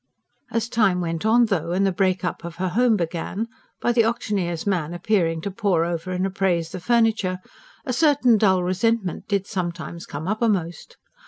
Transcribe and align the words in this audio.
As 0.49 0.67
time 0.67 0.99
went 0.99 1.27
on, 1.27 1.45
though, 1.45 1.73
and 1.73 1.85
the 1.85 1.91
break 1.91 2.25
up 2.25 2.43
of 2.43 2.55
her 2.55 2.69
home 2.69 2.97
began 2.97 3.47
by 3.79 3.91
the 3.91 4.03
auctioneer's 4.03 4.65
man 4.65 4.95
appearing 4.95 5.41
to 5.41 5.51
paw 5.51 5.83
over 5.85 6.09
and 6.09 6.25
appraise 6.25 6.71
the 6.71 6.79
furniture 6.79 7.37
a 7.85 7.93
certain 7.93 8.39
dull 8.39 8.63
resentment 8.63 9.27
did 9.27 9.45
sometimes 9.45 10.07
come 10.07 10.27
uppermost. 10.27 10.97